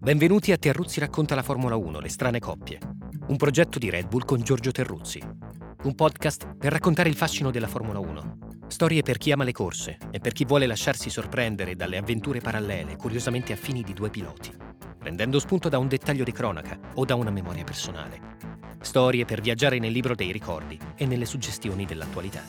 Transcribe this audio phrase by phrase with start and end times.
[0.00, 2.80] Benvenuti a Terruzzi racconta la Formula 1, le strane coppie.
[3.28, 5.22] Un progetto di Red Bull con Giorgio Terruzzi.
[5.84, 8.49] Un podcast per raccontare il fascino della Formula 1.
[8.70, 12.94] Storie per chi ama le corse e per chi vuole lasciarsi sorprendere dalle avventure parallele
[12.96, 14.52] curiosamente affini di due piloti,
[14.96, 18.38] prendendo spunto da un dettaglio di cronaca o da una memoria personale.
[18.80, 22.42] Storie per viaggiare nel libro dei ricordi e nelle suggestioni dell'attualità.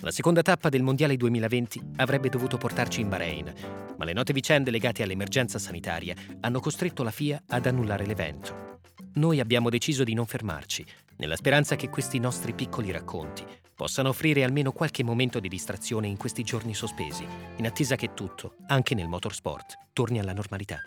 [0.00, 3.52] La seconda tappa del Mondiale 2020 avrebbe dovuto portarci in Bahrain,
[3.96, 8.78] ma le note vicende legate all'emergenza sanitaria hanno costretto la FIA ad annullare l'evento.
[9.14, 10.86] Noi abbiamo deciso di non fermarci,
[11.18, 16.16] nella speranza che questi nostri piccoli racconti possano offrire almeno qualche momento di distrazione in
[16.16, 20.78] questi giorni sospesi, in attesa che tutto, anche nel motorsport, torni alla normalità.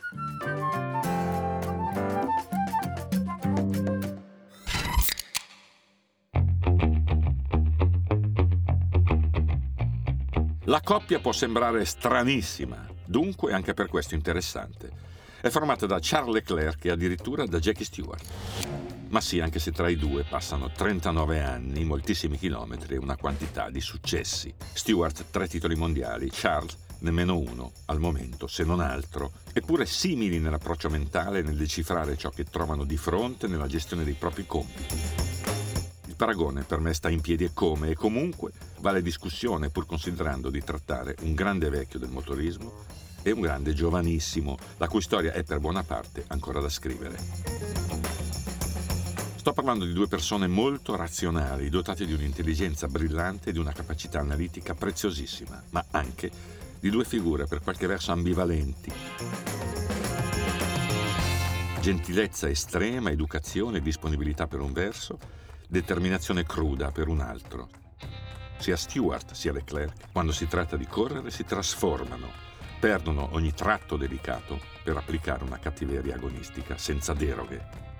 [10.65, 14.89] La coppia può sembrare stranissima, dunque anche per questo interessante.
[15.41, 18.90] È formata da Charles Leclerc e addirittura da Jackie Stewart.
[19.11, 23.69] Ma sì, anche se tra i due passano 39 anni, moltissimi chilometri e una quantità
[23.69, 24.53] di successi.
[24.73, 30.89] Stewart tre titoli mondiali, Charles nemmeno uno, al momento, se non altro, eppure simili nell'approccio
[30.89, 34.95] mentale nel decifrare ciò che trovano di fronte nella gestione dei propri compiti
[36.21, 38.51] paragone per me sta in piedi e come e comunque
[38.81, 42.83] vale discussione pur considerando di trattare un grande vecchio del motorismo
[43.23, 47.80] e un grande giovanissimo, la cui storia è per buona parte ancora da scrivere.
[49.41, 54.19] Sto parlando di due persone molto razionali, dotate di un'intelligenza brillante e di una capacità
[54.19, 56.29] analitica preziosissima, ma anche
[56.79, 58.91] di due figure per qualche verso ambivalenti.
[61.81, 65.17] Gentilezza estrema, educazione e disponibilità per un verso
[65.67, 67.67] determinazione cruda per un altro.
[68.59, 72.27] Sia Stewart sia Leclerc, quando si tratta di correre, si trasformano,
[72.79, 77.90] perdono ogni tratto delicato per applicare una cattiveria agonistica senza deroghe.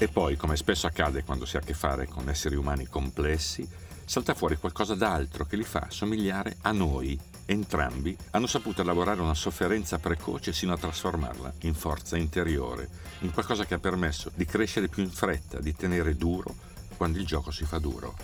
[0.00, 3.68] E poi, come spesso accade quando si ha a che fare con esseri umani complessi,
[4.04, 7.18] salta fuori qualcosa d'altro che li fa somigliare a noi.
[7.46, 12.88] Entrambi hanno saputo elaborare una sofferenza precoce sino a trasformarla in forza interiore,
[13.20, 16.54] in qualcosa che ha permesso di crescere più in fretta, di tenere duro
[16.96, 18.14] quando il gioco si fa duro.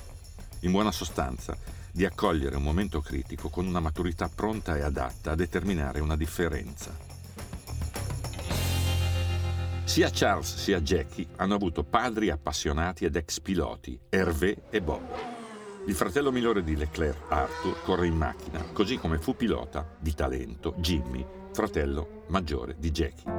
[0.61, 1.57] In buona sostanza,
[1.91, 7.14] di accogliere un momento critico con una maturità pronta e adatta a determinare una differenza.
[9.85, 15.03] Sia Charles sia Jackie hanno avuto padri appassionati ed ex piloti, Hervé e Bob.
[15.87, 20.75] Il fratello minore di Leclerc, Arthur, corre in macchina, così come fu pilota di talento
[20.79, 23.31] Jimmy, fratello maggiore di Jackie.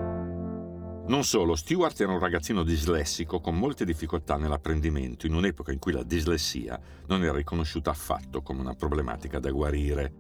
[1.08, 5.92] Non solo, Stewart era un ragazzino dislessico con molte difficoltà nell'apprendimento in un'epoca in cui
[5.92, 10.14] la dislessia non era riconosciuta affatto come una problematica da guarire.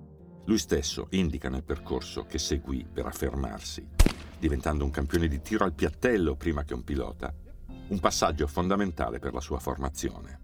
[0.45, 3.87] Lui stesso indica nel percorso che seguì per affermarsi,
[4.39, 7.33] diventando un campione di tiro al piattello prima che un pilota,
[7.87, 10.41] un passaggio fondamentale per la sua formazione.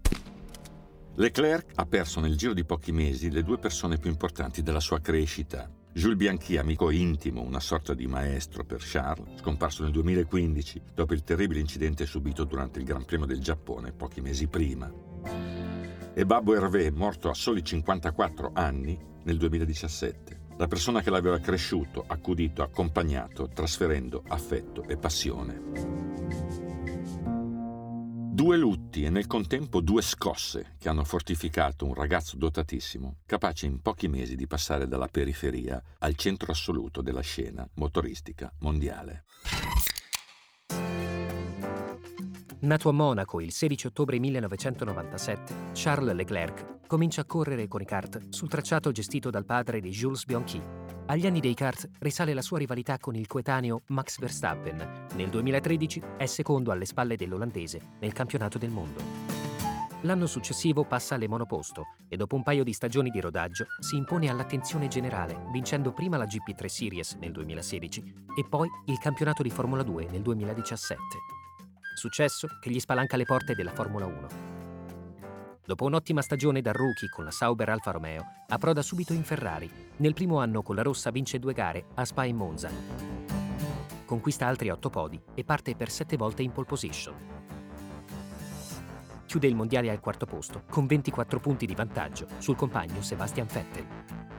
[1.16, 5.00] Leclerc ha perso nel giro di pochi mesi le due persone più importanti della sua
[5.00, 5.70] crescita.
[5.92, 11.22] Jules Bianchi, amico intimo, una sorta di maestro per Charles, scomparso nel 2015 dopo il
[11.22, 14.90] terribile incidente subito durante il Gran Premio del Giappone pochi mesi prima.
[16.14, 22.04] E Babbo Hervé, morto a soli 54 anni nel 2017, la persona che l'aveva cresciuto,
[22.06, 25.60] accudito, accompagnato, trasferendo affetto e passione.
[28.32, 33.82] Due lutti e nel contempo due scosse che hanno fortificato un ragazzo dotatissimo, capace in
[33.82, 39.24] pochi mesi di passare dalla periferia al centro assoluto della scena motoristica mondiale.
[42.62, 48.28] Nato a Monaco il 16 ottobre 1997, Charles Leclerc comincia a correre con i kart
[48.28, 50.62] sul tracciato gestito dal padre di Jules Bianchi,
[51.06, 55.06] agli anni dei kart risale la sua rivalità con il coetaneo Max Verstappen.
[55.16, 59.02] Nel 2013 è secondo alle spalle dell'olandese nel campionato del mondo.
[60.02, 64.28] L'anno successivo passa alle monoposto e dopo un paio di stagioni di rodaggio si impone
[64.30, 69.82] all'attenzione generale, vincendo prima la GP3 Series nel 2016 e poi il campionato di Formula
[69.82, 71.41] 2 nel 2017.
[71.94, 74.52] Successo che gli spalanca le porte della Formula 1
[75.64, 79.70] Dopo un'ottima stagione da rookie con la Sauber Alfa Romeo, approda subito in Ferrari.
[79.98, 82.68] Nel primo anno con la Rossa vince due gare a Spa e Monza.
[84.04, 87.14] Conquista altri otto podi e parte per sette volte in pole position.
[89.26, 94.31] Chiude il mondiale al quarto posto, con 24 punti di vantaggio sul compagno Sebastian Vettel.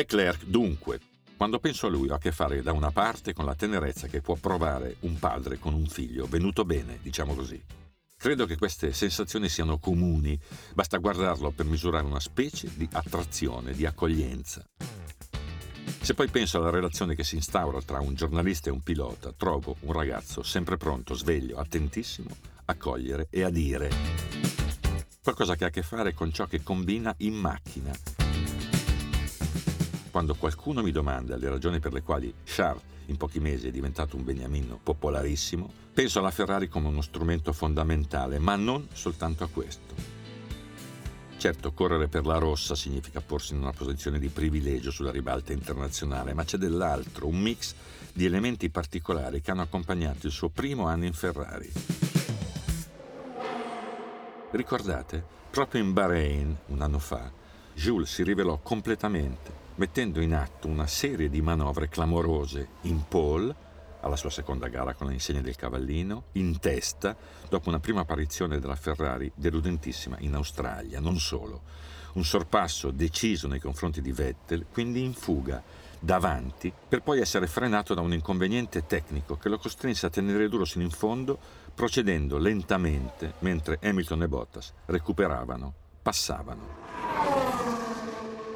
[0.00, 0.98] Leclerc, dunque,
[1.36, 4.22] quando penso a lui ho a che fare da una parte con la tenerezza che
[4.22, 7.62] può provare un padre con un figlio, venuto bene, diciamo così.
[8.16, 10.40] Credo che queste sensazioni siano comuni,
[10.72, 14.64] basta guardarlo per misurare una specie di attrazione, di accoglienza.
[16.00, 19.76] Se poi penso alla relazione che si instaura tra un giornalista e un pilota, trovo
[19.80, 22.30] un ragazzo sempre pronto, sveglio, attentissimo
[22.64, 23.90] a cogliere e a dire
[25.22, 28.19] qualcosa che ha a che fare con ciò che combina in macchina.
[30.10, 34.16] Quando qualcuno mi domanda le ragioni per le quali Charles in pochi mesi è diventato
[34.16, 40.18] un beniamino popolarissimo, penso alla Ferrari come uno strumento fondamentale, ma non soltanto a questo.
[41.36, 46.34] Certo, correre per la rossa significa porsi in una posizione di privilegio sulla ribalta internazionale,
[46.34, 47.74] ma c'è dell'altro, un mix
[48.12, 51.70] di elementi particolari che hanno accompagnato il suo primo anno in Ferrari.
[54.50, 55.24] Ricordate?
[55.50, 57.30] Proprio in Bahrain, un anno fa,
[57.74, 63.68] Jules si rivelò completamente mettendo in atto una serie di manovre clamorose in pole,
[64.02, 67.16] alla sua seconda gara con la insegna del cavallino, in testa,
[67.48, 71.62] dopo una prima apparizione della Ferrari deludentissima in Australia, non solo.
[72.12, 75.62] Un sorpasso deciso nei confronti di Vettel, quindi in fuga,
[75.98, 80.66] davanti, per poi essere frenato da un inconveniente tecnico che lo costrinse a tenere duro
[80.66, 81.38] sino in fondo,
[81.74, 85.72] procedendo lentamente mentre Hamilton e Bottas recuperavano,
[86.02, 86.99] passavano.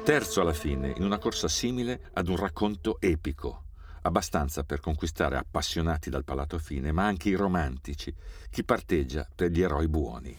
[0.05, 3.63] Terzo alla fine, in una corsa simile ad un racconto epico,
[4.03, 8.13] abbastanza per conquistare appassionati dal palato fine, ma anche i romantici,
[8.51, 10.37] chi parteggia per gli eroi buoni.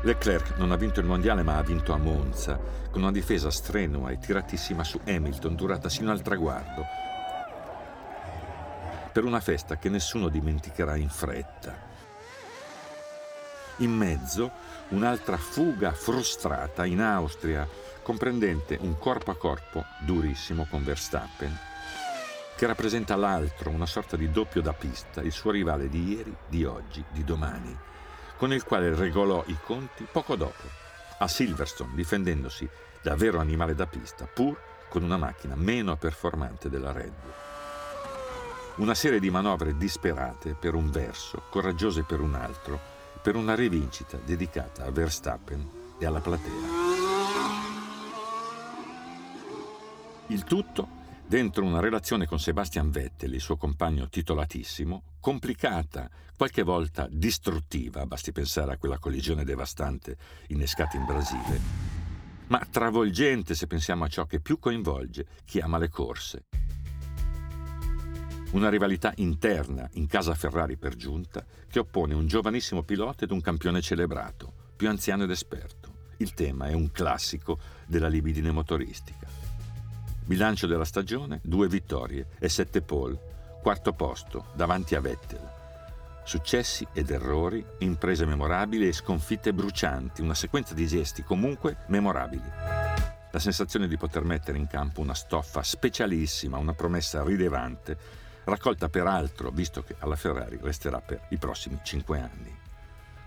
[0.00, 2.58] Leclerc non ha vinto il mondiale ma ha vinto a Monza,
[2.90, 6.86] con una difesa strenua e tiratissima su Hamilton durata sino al traguardo,
[9.12, 11.91] per una festa che nessuno dimenticherà in fretta.
[13.82, 14.52] In mezzo
[14.90, 17.68] un'altra fuga frustrata in Austria,
[18.00, 21.58] comprendente un corpo a corpo durissimo con Verstappen,
[22.54, 26.64] che rappresenta l'altro, una sorta di doppio da pista, il suo rivale di ieri, di
[26.64, 27.76] oggi, di domani,
[28.36, 30.62] con il quale regolò i conti poco dopo,
[31.18, 32.68] a Silverstone, difendendosi
[33.02, 34.56] da vero animale da pista, pur
[34.88, 37.34] con una macchina meno performante della Red Bull.
[38.76, 44.18] Una serie di manovre disperate per un verso, coraggiose per un altro, per una rivincita
[44.18, 46.50] dedicata a Verstappen e alla platea.
[50.26, 57.06] Il tutto dentro una relazione con Sebastian Vettel, il suo compagno titolatissimo, complicata, qualche volta
[57.10, 60.16] distruttiva, basti pensare a quella collisione devastante
[60.48, 61.60] innescata in Brasile,
[62.48, 66.44] ma travolgente se pensiamo a ciò che più coinvolge chi ama le corse.
[68.52, 73.40] Una rivalità interna in casa Ferrari per giunta che oppone un giovanissimo pilota ed un
[73.40, 76.10] campione celebrato, più anziano ed esperto.
[76.18, 79.26] Il tema è un classico della libidine motoristica.
[80.26, 85.50] Bilancio della stagione, due vittorie e sette pole, quarto posto, davanti a Vettel.
[86.22, 92.50] Successi ed errori, imprese memorabili e sconfitte brucianti, una sequenza di gesti comunque memorabili.
[93.30, 99.50] La sensazione di poter mettere in campo una stoffa specialissima, una promessa rilevante raccolta peraltro,
[99.50, 102.54] visto che alla Ferrari resterà per i prossimi cinque anni.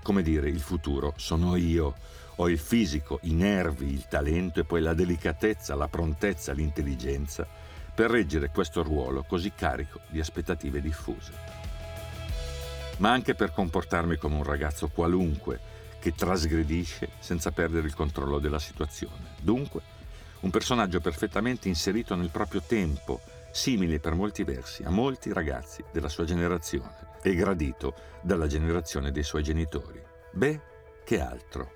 [0.02, 1.96] Come dire, il futuro sono io,
[2.36, 7.48] ho il fisico, i nervi, il talento e poi la delicatezza, la prontezza, l'intelligenza
[7.96, 11.32] per reggere questo ruolo così carico di aspettative diffuse.
[12.98, 18.60] Ma anche per comportarmi come un ragazzo qualunque che trasgredisce senza perdere il controllo della
[18.60, 19.34] situazione.
[19.42, 19.82] Dunque,
[20.42, 23.22] un personaggio perfettamente inserito nel proprio tempo,
[23.56, 29.24] simile per molti versi a molti ragazzi della sua generazione e gradito dalla generazione dei
[29.24, 30.04] suoi genitori.
[30.34, 30.60] Beh,
[31.06, 31.72] che altro?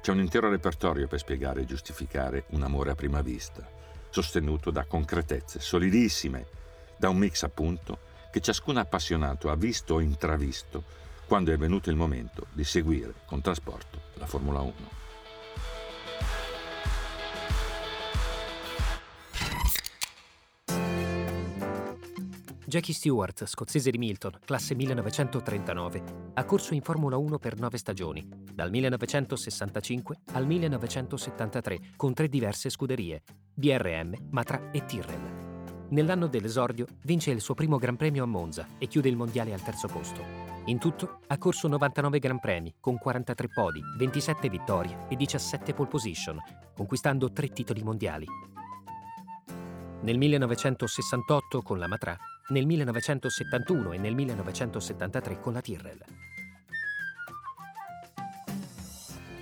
[0.00, 3.68] C'è un intero repertorio per spiegare e giustificare un amore a prima vista,
[4.10, 6.46] sostenuto da concretezze solidissime,
[6.96, 7.98] da un mix appunto
[8.30, 10.84] che ciascun appassionato ha visto o intravisto
[11.26, 14.72] quando è venuto il momento di seguire con trasporto la Formula 1.
[22.74, 28.28] Jackie Stewart, scozzese di Milton, classe 1939, ha corso in Formula 1 per nove stagioni,
[28.52, 33.22] dal 1965 al 1973, con tre diverse scuderie,
[33.54, 35.86] BRM, Matra e Tyrrell.
[35.90, 39.62] Nell'anno dell'esordio vince il suo primo Gran Premio a Monza e chiude il mondiale al
[39.62, 40.20] terzo posto.
[40.64, 45.88] In tutto ha corso 99 Gran Premi, con 43 podi, 27 vittorie e 17 pole
[45.88, 46.38] position,
[46.74, 48.26] conquistando tre titoli mondiali.
[50.00, 56.04] Nel 1968 con la Matra nel 1971 e nel 1973 con la Tyrrell.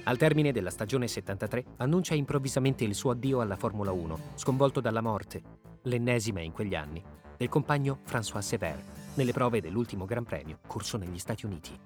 [0.05, 5.01] Al termine della stagione 73 annuncia improvvisamente il suo addio alla Formula 1, sconvolto dalla
[5.01, 5.43] morte,
[5.83, 7.03] l'ennesima in quegli anni,
[7.37, 8.83] del compagno François Sever,
[9.15, 11.79] nelle prove dell'ultimo Gran Premio corso negli Stati Uniti.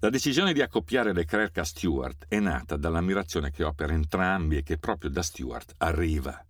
[0.00, 4.62] La decisione di accoppiare Leclerc a Stewart è nata dall'ammirazione che ho per entrambi e
[4.62, 6.44] che proprio da Stewart arriva.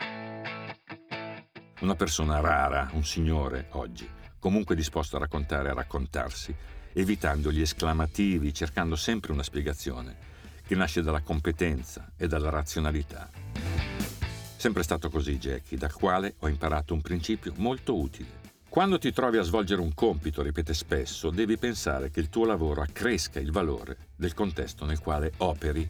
[1.79, 6.53] Una persona rara, un signore oggi, comunque disposto a raccontare e a raccontarsi,
[6.93, 10.17] evitando gli esclamativi, cercando sempre una spiegazione,
[10.65, 13.29] che nasce dalla competenza e dalla razionalità.
[14.55, 18.45] Sempre stato così, Jackie, dal quale ho imparato un principio molto utile.
[18.67, 22.81] Quando ti trovi a svolgere un compito, ripete spesso, devi pensare che il tuo lavoro
[22.81, 25.87] accresca il valore del contesto nel quale operi.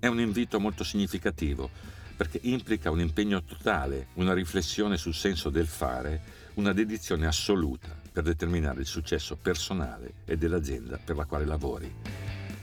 [0.00, 1.70] È un invito molto significativo
[2.18, 6.20] perché implica un impegno totale, una riflessione sul senso del fare,
[6.54, 11.94] una dedizione assoluta per determinare il successo personale e dell'azienda per la quale lavori.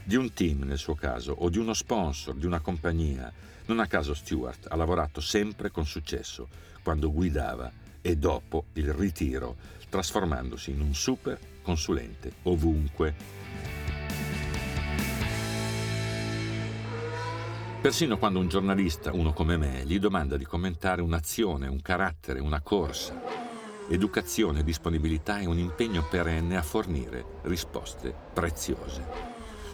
[0.04, 3.32] Di un team nel suo caso o di uno sponsor, di una compagnia.
[3.68, 6.50] Non a caso Stewart ha lavorato sempre con successo
[6.84, 7.72] quando guidava
[8.02, 9.56] e dopo il ritiro,
[9.88, 13.16] trasformandosi in un super consulente ovunque.
[17.86, 22.62] Persino quando un giornalista, uno come me, gli domanda di commentare un'azione, un carattere, una
[22.62, 23.22] corsa,
[23.88, 29.06] educazione, disponibilità e un impegno perenne a fornire risposte preziose.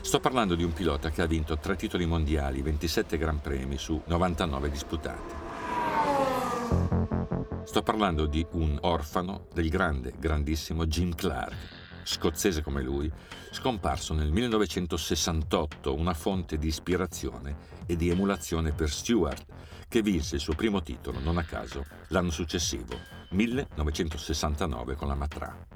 [0.02, 4.02] Sto parlando di un pilota che ha vinto tre titoli mondiali, 27 Gran Premi su
[4.06, 5.34] 99 disputati.
[7.64, 13.12] Sto parlando di un orfano del grande, grandissimo Jim Clark, scozzese come lui,
[13.52, 19.46] scomparso nel 1968, una fonte di ispirazione e di emulazione per Stewart,
[19.88, 22.98] che vinse il suo primo titolo, non a caso, l'anno successivo,
[23.32, 25.68] 1969 con la Matra.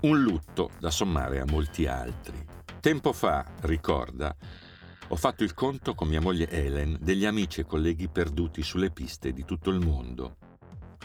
[0.00, 2.44] Un lutto da sommare a molti altri.
[2.80, 4.34] Tempo fa, ricorda,
[5.08, 9.32] ho fatto il conto con mia moglie Helen degli amici e colleghi perduti sulle piste
[9.32, 10.36] di tutto il mondo.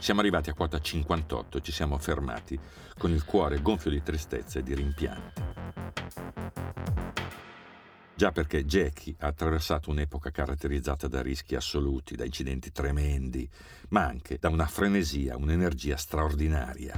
[0.03, 2.59] Siamo arrivati a quota 58 e ci siamo fermati
[2.97, 5.41] con il cuore gonfio di tristezza e di rimpianti.
[8.13, 13.49] Già perché Jackie ha attraversato un'epoca caratterizzata da rischi assoluti, da incidenti tremendi,
[13.91, 16.95] ma anche da una frenesia, un'energia straordinaria.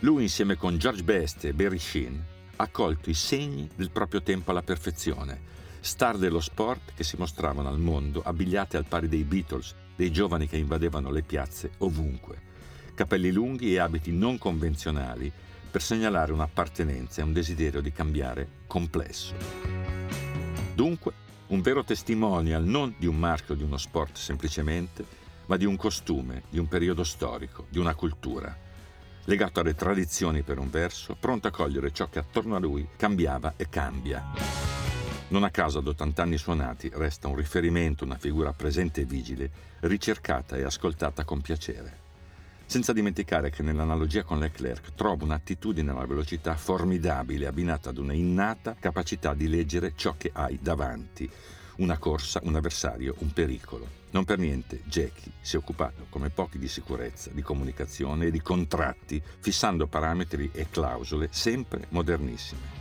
[0.00, 2.22] Lui insieme con George Best e Barry Sheen
[2.56, 5.40] ha colto i segni del proprio tempo alla perfezione,
[5.80, 10.48] star dello sport che si mostravano al mondo abbigliate al pari dei Beatles, dei giovani
[10.48, 12.40] che invadevano le piazze ovunque,
[12.94, 15.30] capelli lunghi e abiti non convenzionali
[15.70, 19.34] per segnalare un'appartenenza e un desiderio di cambiare complesso.
[20.74, 21.12] Dunque,
[21.48, 25.04] un vero testimonial non di un marchio di uno sport semplicemente,
[25.44, 28.56] ma di un costume, di un periodo storico, di una cultura,
[29.24, 33.52] legato alle tradizioni per un verso, pronto a cogliere ciò che attorno a lui cambiava
[33.58, 34.69] e cambia.
[35.30, 39.48] Non a caso ad 80 anni suonati resta un riferimento, una figura presente e vigile,
[39.80, 42.08] ricercata e ascoltata con piacere.
[42.66, 48.74] Senza dimenticare che nell'analogia con Leclerc trovo un'attitudine alla velocità formidabile abbinata ad una innata
[48.74, 51.30] capacità di leggere ciò che hai davanti,
[51.76, 53.86] una corsa, un avversario, un pericolo.
[54.10, 58.40] Non per niente Jackie si è occupato come pochi di sicurezza, di comunicazione e di
[58.42, 62.79] contratti, fissando parametri e clausole sempre modernissime.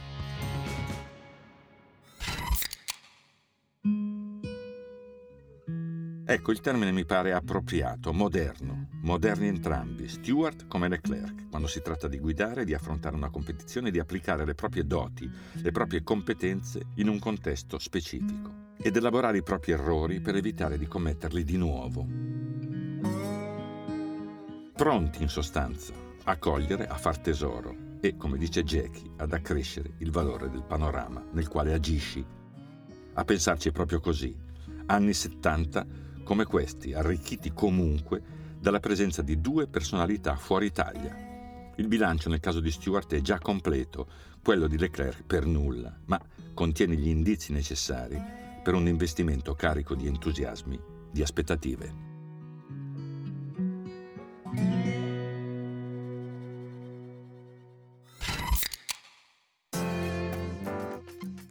[6.32, 12.08] Ecco, il termine mi pare appropriato, moderno, moderni entrambi, Stewart come Leclerc, quando si tratta
[12.08, 17.08] di guidare, di affrontare una competizione di applicare le proprie doti, le proprie competenze in
[17.08, 22.06] un contesto specifico ed elaborare i propri errori per evitare di commetterli di nuovo.
[24.76, 25.94] Pronti, in sostanza,
[26.26, 31.26] a cogliere, a far tesoro e, come dice Jackie, ad accrescere il valore del panorama
[31.32, 32.24] nel quale agisci.
[33.14, 34.38] A pensarci proprio così.
[34.86, 38.22] Anni 70 come questi, arricchiti comunque
[38.60, 41.72] dalla presenza di due personalità fuori Italia.
[41.78, 44.08] Il bilancio nel caso di Stewart è già completo,
[44.44, 46.22] quello di Leclerc per nulla, ma
[46.54, 48.22] contiene gli indizi necessari
[48.62, 50.80] per un investimento carico di entusiasmi,
[51.12, 51.94] di aspettative.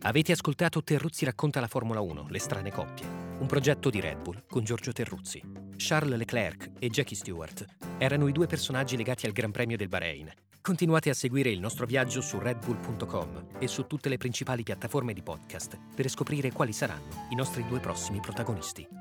[0.02, 4.44] Avete ascoltato Terruzzi racconta la Formula 1, le strane coppie un progetto di Red Bull
[4.48, 5.42] con Giorgio Terruzzi.
[5.76, 7.64] Charles Leclerc e Jackie Stewart
[7.98, 10.30] erano i due personaggi legati al Gran Premio del Bahrain.
[10.60, 15.22] Continuate a seguire il nostro viaggio su redbull.com e su tutte le principali piattaforme di
[15.22, 18.97] podcast per scoprire quali saranno i nostri due prossimi protagonisti.